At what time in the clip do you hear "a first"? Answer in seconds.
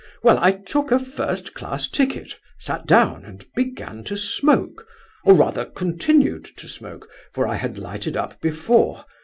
0.91-1.53